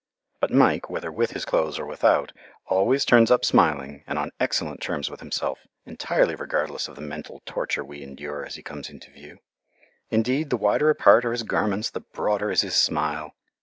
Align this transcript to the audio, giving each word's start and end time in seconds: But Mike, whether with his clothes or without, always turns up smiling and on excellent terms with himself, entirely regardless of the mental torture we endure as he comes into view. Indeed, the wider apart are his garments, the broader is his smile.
But 0.39 0.49
Mike, 0.49 0.89
whether 0.89 1.11
with 1.11 1.33
his 1.33 1.45
clothes 1.45 1.77
or 1.77 1.85
without, 1.85 2.31
always 2.65 3.05
turns 3.05 3.29
up 3.29 3.45
smiling 3.45 4.03
and 4.07 4.17
on 4.17 4.31
excellent 4.39 4.81
terms 4.81 5.11
with 5.11 5.19
himself, 5.19 5.59
entirely 5.85 6.33
regardless 6.33 6.87
of 6.87 6.95
the 6.95 7.03
mental 7.03 7.43
torture 7.45 7.83
we 7.85 8.01
endure 8.01 8.43
as 8.43 8.55
he 8.55 8.63
comes 8.63 8.89
into 8.89 9.11
view. 9.11 9.37
Indeed, 10.09 10.49
the 10.49 10.57
wider 10.57 10.89
apart 10.89 11.23
are 11.23 11.33
his 11.33 11.43
garments, 11.43 11.91
the 11.91 11.99
broader 12.01 12.49
is 12.49 12.61
his 12.61 12.73
smile. 12.73 13.35